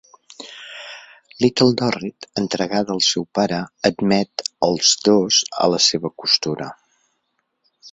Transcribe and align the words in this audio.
Little 1.43 1.75
Dorrit, 1.81 2.25
entregada 2.43 2.95
al 2.95 3.03
seu 3.09 3.27
pare, 3.41 3.61
admet 3.91 4.45
els 4.71 4.97
dos 5.11 5.43
a 5.67 5.71
la 5.77 5.83
seva 5.91 6.15
costura. 6.25 6.73